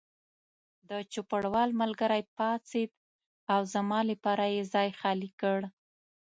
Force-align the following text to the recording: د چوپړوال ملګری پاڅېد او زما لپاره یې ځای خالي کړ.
د 0.89 0.91
چوپړوال 1.11 1.69
ملګری 1.81 2.21
پاڅېد 2.35 2.91
او 3.53 3.61
زما 3.73 3.99
لپاره 4.11 4.45
یې 4.53 4.61
ځای 4.73 4.89
خالي 4.99 5.29
کړ. 5.41 5.59